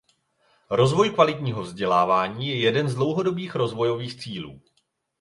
[0.69, 4.61] Rozvoj kvalitního vzdělávání je jeden z dlouhodobých rozvojových cílů.